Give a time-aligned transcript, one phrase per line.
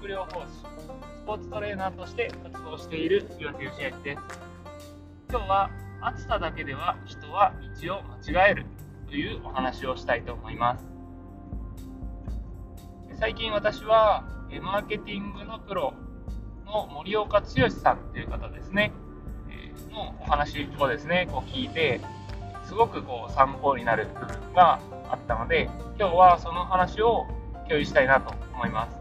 [0.00, 0.64] 学療法士、ス
[1.26, 4.22] ポーツトレーナーとして活動している岩手義明です。
[5.28, 5.70] 今日は
[6.00, 7.52] 暑さだけでは人は
[7.82, 8.02] 道を
[8.32, 8.64] 間違える
[9.06, 10.86] というお話をしたいと思います。
[13.18, 14.24] 最近私は
[14.62, 15.92] マーケティングのプロ
[16.64, 18.94] の森岡剛さんという方ですね、
[19.92, 22.00] のお話をですね、こう聞いて、
[22.64, 24.80] すごくこう参考になる部分が
[25.10, 27.26] あったので、今日はその話を
[27.68, 28.99] 共有したいなと思います。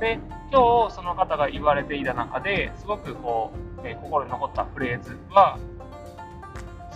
[0.00, 0.18] で、
[0.52, 5.58] 今日その方が言われていた中ですごくこう、えー、心に残ったフレーズは、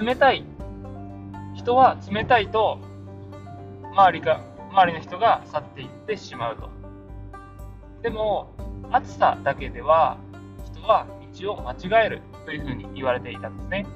[0.00, 0.44] 冷たい、
[1.54, 2.78] 人は冷たいと
[3.92, 6.70] 周りが、周りの人が去っていってしまうと。
[8.02, 8.54] でも、
[8.90, 10.18] 暑さだけでは
[10.64, 11.06] 人は
[11.38, 13.86] 道を間違えるというふうに言われていたんですね。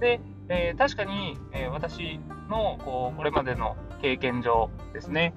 [0.00, 2.18] で、えー、確かに、えー、私
[2.48, 5.34] のこうこれまでの経験上ですね、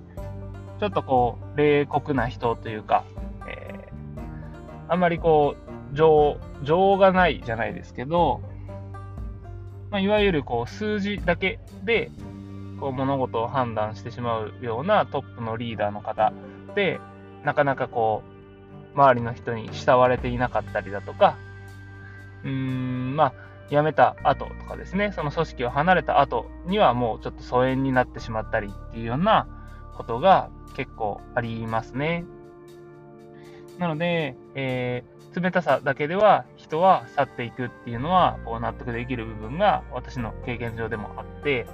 [0.80, 3.04] ちょっとこう、冷酷な人というか、
[3.48, 5.56] えー、あんまりこ
[5.92, 8.42] う、情、情がないじゃないですけど、
[9.92, 12.12] まあ、いわゆるこう、数字だけで、
[12.80, 16.32] こう、物事を判断してしまうようなトップのリーダーの方
[16.76, 17.00] で、
[17.44, 18.24] なかなかこ
[18.96, 21.38] う、周りの人に慕われていなかったりだとか、
[22.44, 23.34] うーん、まあ、
[23.70, 29.48] 辞めた後とかですね、その組織を離れた後にはもうちょっと疎遠になってしまったりっていうような
[30.00, 32.24] ことが結構ありますね。
[33.80, 41.68] なので、えー、冷たさだけでは人は去っていくっていうのはこう納得できる部分が私の経験上でもあって、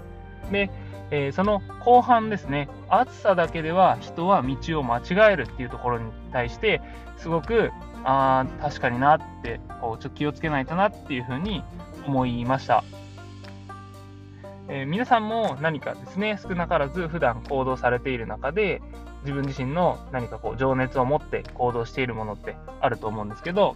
[0.52, 0.72] で、
[1.12, 6.82] えー、その後半ですね、暑さだけでは人は道を間違えるっていうところに対して、
[7.18, 7.72] すごく、
[8.04, 11.64] ああ確かになって、こうちょっと気をつけないとなっていうふうに
[12.08, 12.84] 思いました。
[14.68, 18.82] えー、皆さんも何かですね、少なからず普段行動されている中で、
[19.22, 23.76] 自分自身の何かこう情熱を持って行動しているものってあると思うんですけど、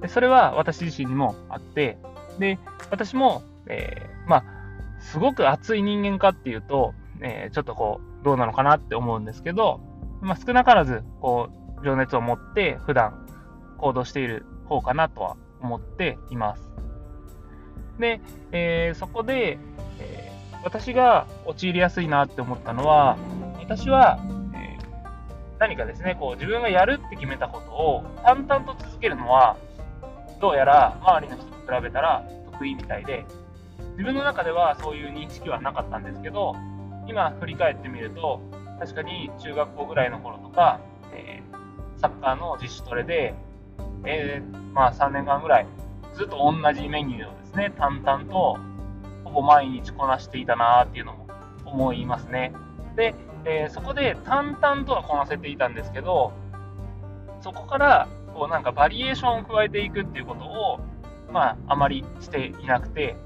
[0.00, 1.98] でそれは私自身にもあって、
[2.38, 2.58] で、
[2.90, 4.44] 私も、えー、まあ、
[5.00, 9.80] すごく熱い人間かっていうと、えー、ちょっとこう、どうなのかなって思うんですけど、
[10.20, 11.48] まあ、少なからず、こ
[11.80, 13.26] う、情熱を持って普段
[13.78, 16.70] 行動している方かなとは思っています。
[17.98, 18.20] で、
[18.52, 19.58] えー、そこで、
[20.00, 23.16] えー、私が陥りやすいなって思ったのは、
[23.58, 24.18] 私は、
[24.54, 24.84] えー、
[25.58, 29.56] 何かですね、こう自分がやるって決めたことを淡々と続けるのは、
[30.40, 33.24] どうやら周りの人と比べたら得意みたいで、
[33.92, 36.54] 自分の中ではそういう認識はなかったんですけど、
[37.06, 38.40] 今振り返ってみると、
[38.78, 40.80] 確かに中学校ぐらいの頃とか、
[41.12, 43.34] えー、サッカーの自主トレで、
[44.04, 45.66] えー、まあ3年間ぐらい
[46.14, 48.58] ずっと同じメニューをですね、淡々と
[49.24, 51.26] ほぼ毎日こなしていたなっていうのも
[51.64, 52.52] 思いますね。
[52.96, 53.14] で、
[53.44, 56.32] えー、そこで淡々とはこなせていたんですけど、
[57.40, 60.80] そこからこうなんかバリエーションを加えていくっていうことを、
[61.32, 63.16] まあ、あまりしていなくて、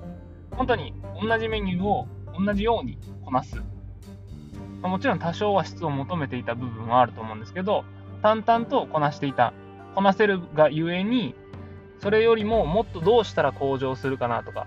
[0.52, 2.06] 本当に同じメニューを
[2.38, 3.56] 同じようにこなす。
[3.56, 3.62] ま
[4.84, 7.84] あ、もちろん多少は質を求めていた部分はあると思うんですけど、
[8.22, 9.52] 淡々とこなしていた。
[9.94, 11.34] こなせるがゆえに、
[11.98, 14.66] それよりももっとどうしたら向上するかなとか、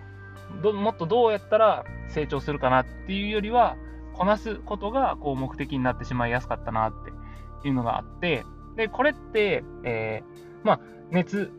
[0.62, 3.76] どもっとどうやったら成長するかなっていうよりは、
[4.14, 6.94] こなすことがこう目的になってしまいやすかったなっ
[7.62, 10.80] ていうのがあって、で、これって、えー、まあ、
[11.12, 11.52] 熱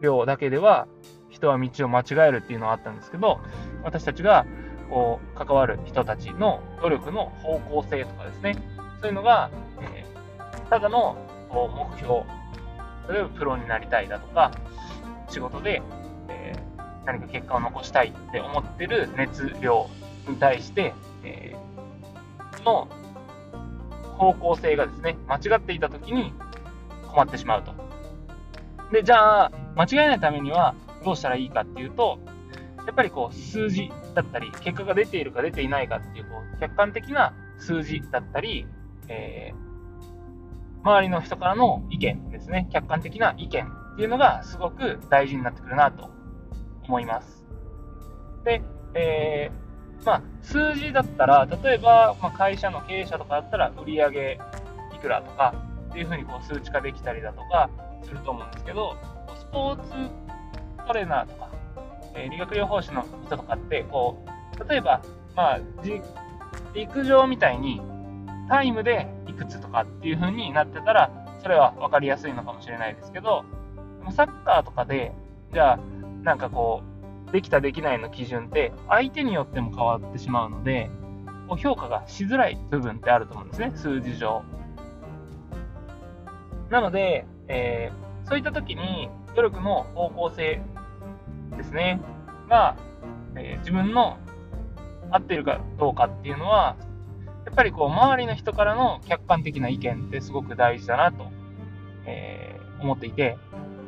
[0.00, 0.86] 量だけでは
[1.30, 3.40] 人は道を間違えるっていうのはあったんですけど、
[3.82, 4.46] 私たちが
[4.90, 8.56] こう関わる人たちの努力の方向性とかですね、
[9.00, 11.16] そういうのが、えー、ただの
[11.50, 12.22] こう目標、
[13.08, 14.52] 例えばプロになりたいだとか、
[15.28, 15.82] 仕事で、
[17.06, 19.88] 何か結果を残したいって思ってる熱量
[20.28, 22.88] に対して、えー、の
[24.16, 26.32] 方向性がですね、間違っていたときに
[27.08, 27.72] 困ってしまうと。
[28.92, 32.18] で、じゃあ、間違えないためにはどうしたらいいかっていうと、
[32.86, 38.66] やっぱりこう数字だったり、結果が出ているか出ていないかっていうこう客観的な数字だったり、
[39.08, 46.10] えー、周りの人からの意見ですね、客観的な意見っていうのがすごく大事になってくるなと
[46.86, 47.44] 思います。
[48.44, 48.62] で、
[48.94, 54.38] えー、まあ、数字だったら、例えば、まあ、会社の経営者とかだったら、売上
[54.94, 55.54] いくらとか
[55.90, 57.70] っていうふうにこう数値化できたりだとか
[58.02, 58.96] すると思うんですけど、
[59.36, 59.90] スポーツ
[60.86, 61.50] トレーナーとか、
[62.14, 65.02] えー、理学療法士の人とかって、こう、例えば、
[65.34, 65.60] まあ、
[66.74, 67.80] 陸上みたいに
[68.48, 71.10] タイムでいくつとかっていう風になってたら、
[71.42, 73.44] それは分かりやすいのかもしれないですけど、
[74.10, 75.12] サッカーとかで、
[75.52, 75.78] じゃあ、
[76.24, 76.82] なんかこ
[77.28, 80.90] う、できたできないの基準って相手によっても変わってしまうので、
[81.48, 84.42] こう評価がしづらい部分ってあると思うんですね、数字上。
[86.70, 90.62] なので、えー、そういった時に努力の方向性
[91.56, 92.00] ですね、
[92.48, 92.76] が、
[93.36, 94.16] えー、自分の
[95.10, 96.76] 合ってるかどうかっていうのは、
[97.44, 101.26] やっぱりこう、周りの人からの客観的な意見ってすごく大事だなと、
[102.06, 103.36] えー、思っていて、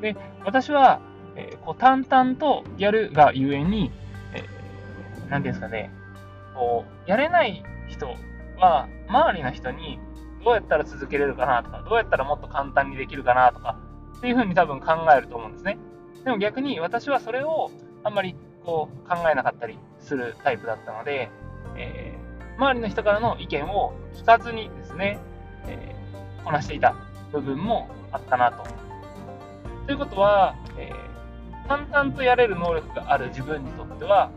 [0.02, 1.00] で、私は、
[1.36, 3.90] えー、こう、淡々とやるがゆえに、
[4.34, 5.90] えー、ていうんですかね、
[6.54, 8.08] こう、やれない人
[8.58, 10.00] は、周りの人に
[10.44, 13.78] どうやったら続けれるかなとか、どうやったらもっと簡単にできるかなとか、
[14.18, 15.78] っていうふうに多分考えると思うんですね。
[16.24, 17.70] でも逆に私はそれを
[18.02, 18.34] あんまり
[18.64, 21.30] こう考えなかったりするタイプだったので、
[21.76, 25.18] えー、周りの人からの意見を聞かずにですね、
[25.66, 26.96] えー、こなしていた
[27.32, 28.64] 部分もあったなと。
[29.86, 31.05] ということは、えー、
[31.68, 34.30] 淡々とやれる能力がある自分にとっては、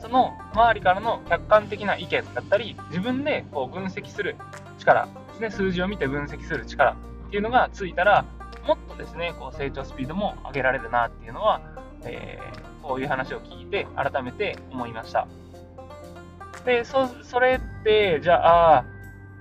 [0.00, 4.36] その周りからの客観的な意見だったり、自分でこう分析する
[4.78, 8.24] 力ですね、数字を見て分析する力っていうのがついたら、
[8.66, 11.60] もっとですね、こう成長スピードも上げられるなっていうのは、
[12.04, 15.26] えー、こういう話を聞いて改めて思いました。
[16.64, 17.08] で、そ
[17.40, 18.84] れって、じゃあ、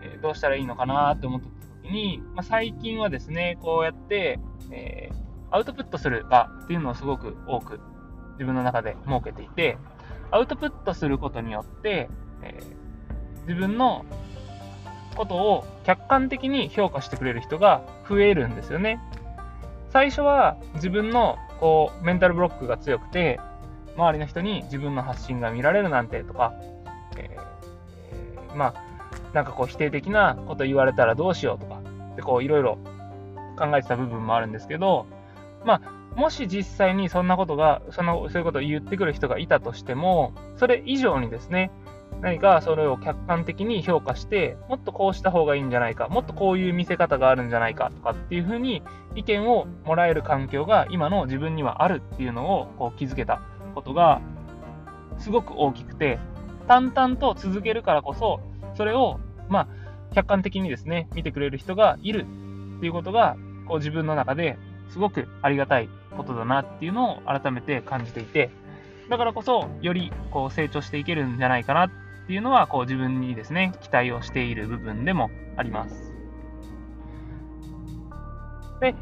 [0.01, 1.48] えー、どうしたらいいのかなって思った
[1.83, 4.39] 時に、まあ、最近はですね、こうやって、
[4.71, 5.23] えー、
[5.53, 7.79] アウトプットする場っていうのをすごく多く
[8.33, 9.77] 自分の中で設けていて、
[10.31, 12.09] アウトプットすることによって、
[12.41, 14.03] えー、自分の
[15.15, 19.00] ことを客観的に評価してくれる人が増えるんですよね。
[19.91, 23.39] 最初は自分のこうメンタルブロックが強くて、
[23.95, 26.55] 周りの人に自分の発信が見られるなんてとか、
[27.15, 28.83] えー、まあ、
[29.33, 31.79] なんかこう否定的なこと言われたらどうしようとか、
[32.15, 32.79] でこういろいろ
[33.55, 35.05] 考えてた部分もあるんですけど、
[35.65, 41.71] まあ、もし実際にそんなことが、その、そういうことを言ってくる人がいたとしても、それ以上にですね、
[42.21, 48.81] 何かそれを客観的に評価して、もっとこうした方がいいんじゃないか、もっとこういう見せ方があるんじゃないかとかっていうふうに
[49.15, 53.42] 意見をもらえる環境が今の自分にはあるっていうのをこう気づけた
[53.75, 54.21] ことが
[55.18, 56.19] すごく大きくて、
[56.68, 58.39] 淡々と続けるからこそ、
[58.75, 59.19] それを、
[59.50, 59.68] まあ、
[60.13, 62.25] 客観的にですね、見てくれる人がいる
[62.77, 63.36] っていうことが、
[63.68, 64.57] こう自分の中で
[64.94, 68.51] すごくありがたいことだなっていうのを改めて感じていて、
[69.10, 71.90] だからこそ、よりこう成長していけるんじゃないかなっ
[72.28, 76.13] ていうのは、こう自分にですね、期待をしている部分でもあります。
[78.81, 78.94] で、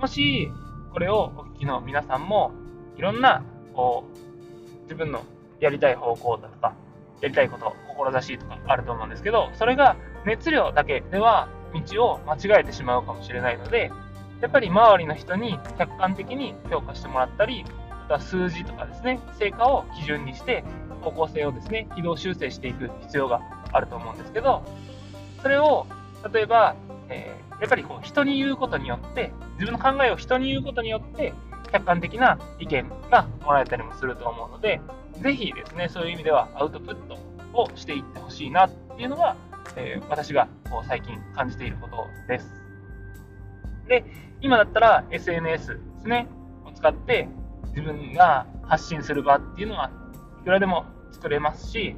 [0.00, 0.50] もし、
[0.92, 2.50] これをお聞きの皆さんも、
[2.96, 5.22] いろんな、こう、自分の
[5.60, 6.74] やりたい方向だとか、
[7.20, 11.48] やりたいこと、志とかあると思うんですけど、それが熱量だけでは
[11.88, 13.92] 道を間違えてしまうかもしれないので、
[14.40, 20.64] やっぱり周りの人に客観的に評価してもらったり、また数字とかですね、成果を基準にして
[21.02, 23.40] 方向性をですね、軌道修正していく必要が
[23.72, 24.62] あると思うんですけど、
[25.42, 25.86] それを、
[26.32, 26.74] 例えば、
[27.08, 31.32] えー、やっぱりこう人に言うことによって、自分の考えを人に言うことによって、
[31.72, 34.80] 客観的な意見がもらえたりもすると思うので、
[35.20, 37.18] ぜひですね、そういう意味ではアウトプット
[37.52, 39.36] をしていってほしいなっていうのが、
[39.76, 42.55] えー、私がこう最近感じていることです。
[43.88, 44.04] で、
[44.40, 46.28] 今だったら SNS ですね、
[46.64, 47.28] を使って
[47.68, 49.90] 自分が発信する場っていうのは
[50.40, 51.96] いくらでも作れますし、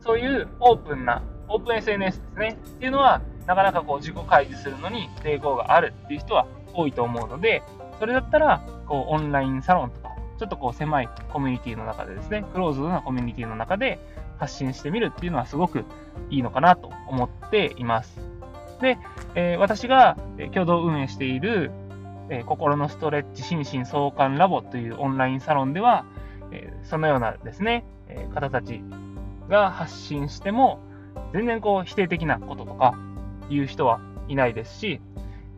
[0.00, 7.62] そういうオープンな、オープン SNS ですね、っていうのは、なかなかこう自己開示するのに抵抗があるっていう人は多いと思うので、
[7.98, 13.98] それだったら、こうオンラインサロンとか、ちょっとこう狭いコミュニティの中でですね、クローズドなコミュニティの中で
[14.38, 15.84] 発信してみるっていうのはすごく
[16.30, 18.20] いいのかなと思っています。
[18.80, 18.98] で、
[19.34, 20.16] えー、私が
[20.52, 21.70] 共同運営している、
[22.30, 26.04] えー、心のストレッチ心身相関ラボというオンラインサロンでは、
[26.52, 28.82] えー、そのようなですね、えー、方たち
[29.48, 30.80] が発信しても、
[31.32, 32.94] 全然こう否定的なこととか
[33.50, 35.00] 言う人はいないですし、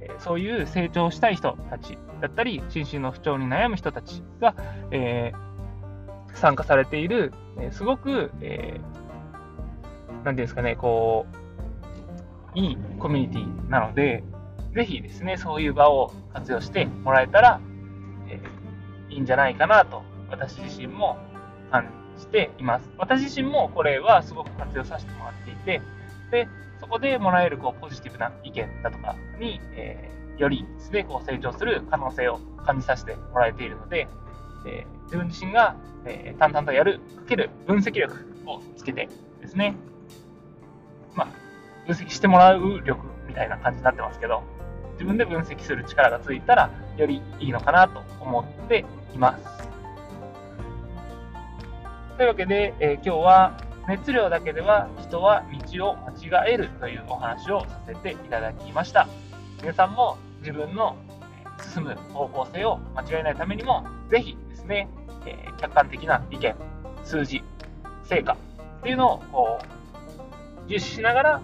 [0.01, 4.55] えー、そういう成長したい人たちだったり、心身の不調に悩む人たちが、
[4.91, 11.37] えー、参加されている、えー、すごく、えー、なんですかね、こう、
[12.55, 14.25] いいコミュニティなので、
[14.75, 17.61] ぜひですね、そういう場を活用してもらえたら、
[18.29, 21.17] えー、いいんじゃないかなと、私自身も
[21.71, 21.89] 感
[22.19, 22.91] しています。
[22.99, 25.83] 私自身もこれはすごく活用させてもらっていて、
[26.31, 26.49] で、
[26.81, 34.07] そこでもらえるこうポジティブな意見だとかに、えー、よりですね、こう成長する可能性を感じさせてもらえているので、
[34.67, 38.15] えー、自分自身が、え、淡々とやるかける分析力
[38.47, 39.09] をつけて
[39.41, 39.75] ですね、
[41.15, 41.29] まあ、
[41.87, 44.43] 分析してもらう力みたいな感じになってますけど、
[44.95, 48.85] 自分で分析する力がついたら、よりいいのかなと思って
[49.15, 49.61] います。
[52.17, 53.57] というわけで、えー、今日は
[53.89, 59.09] 熱量だけでは人は道を間違えるというお話をさせていただきました。
[59.63, 60.97] 皆さんも自分の
[61.73, 64.89] 進む方向性を間違えないためにも、ぜひですね、
[65.25, 66.55] えー、客観的な意見、
[67.05, 67.43] 数字、
[68.05, 68.37] 成果
[68.81, 69.59] っていうのをこ
[70.67, 71.41] う重視しながら、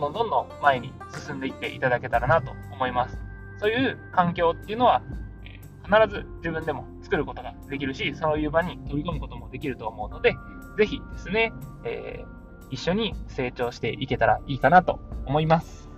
[0.00, 0.92] どんどんどんどん前に
[1.26, 3.18] 進んでいっていただけたらなと思います。
[3.58, 5.02] そういう環境っていうのは、
[5.44, 10.36] え、必ず自分でも作ることができるし、そういう場に飛び込むこともできると思うので、
[10.76, 11.52] ぜひですね、
[11.84, 12.34] えー、
[12.70, 15.88] 一緒に成長していけたらいいかなと思います。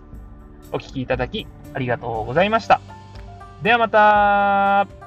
[0.72, 2.80] お聴きいただきありがとうございました。
[3.62, 5.05] ではまた